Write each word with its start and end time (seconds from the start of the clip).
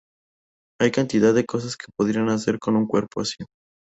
Hay 0.81 0.89
cantidad 0.89 1.31
de 1.31 1.45
cosas 1.45 1.77
que 1.77 1.91
podrían 1.95 2.27
hacer 2.29 2.57
con 2.57 2.75
un 2.75 2.87
cuerpo 2.87 3.21
así". 3.21 3.35